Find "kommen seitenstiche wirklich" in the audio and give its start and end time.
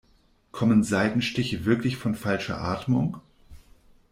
0.51-1.95